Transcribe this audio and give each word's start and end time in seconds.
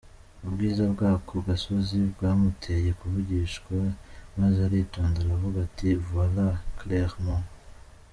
Ubwiza 0.45 0.83
bw’ako 0.93 1.33
gasozi 1.47 1.99
bwamuteye 2.13 2.89
kuvugishwa 2.99 3.75
maze 4.39 4.57
aritonda 4.67 5.17
aravuga 5.21 5.57
ati 5.67 5.89
“voilà 6.09 6.47
clair 6.77 7.11
mont. 7.25 7.47